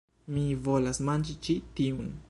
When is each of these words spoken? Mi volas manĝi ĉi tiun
Mi 0.37 0.45
volas 0.69 1.01
manĝi 1.11 1.37
ĉi 1.49 1.59
tiun 1.81 2.15